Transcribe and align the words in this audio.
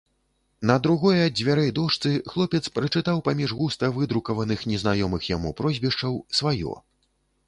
На 0.69 0.75
другой 0.85 1.17
ад 1.25 1.33
дзвярэй 1.39 1.71
дошцы 1.79 2.13
хлапец 2.31 2.61
прачытаў 2.77 3.21
паміж 3.27 3.53
густа 3.59 3.89
выдрукаваных 3.97 4.63
незнаёмых 4.71 5.29
яму 5.35 5.53
прозвішчаў 5.61 6.19
сваё. 6.39 6.73